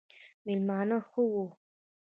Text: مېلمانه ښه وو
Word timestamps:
مېلمانه 0.45 0.97
ښه 1.09 1.21
وو 1.31 1.45